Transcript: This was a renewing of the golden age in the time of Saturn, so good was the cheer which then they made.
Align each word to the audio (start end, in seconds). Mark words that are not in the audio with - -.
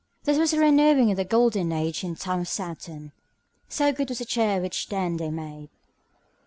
This 0.23 0.39
was 0.39 0.51
a 0.51 0.59
renewing 0.59 1.11
of 1.11 1.17
the 1.17 1.23
golden 1.23 1.71
age 1.71 2.03
in 2.03 2.15
the 2.15 2.19
time 2.19 2.39
of 2.39 2.47
Saturn, 2.47 3.11
so 3.69 3.93
good 3.93 4.09
was 4.09 4.17
the 4.17 4.25
cheer 4.25 4.59
which 4.59 4.89
then 4.89 5.17
they 5.17 5.29
made. 5.29 5.69